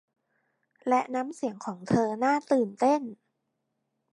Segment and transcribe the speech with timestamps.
[0.87, 3.01] และน้ำเสียงของเธอน่าตื่นเต้น